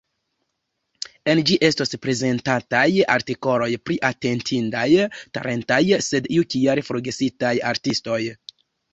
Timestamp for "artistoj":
7.73-8.19